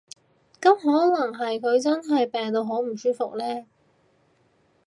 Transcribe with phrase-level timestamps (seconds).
[0.59, 3.65] 噉可能佢真係病到好唔舒服呢